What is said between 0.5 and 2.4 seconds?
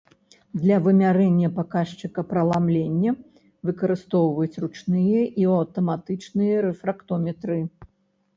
Для вымярэння паказчыка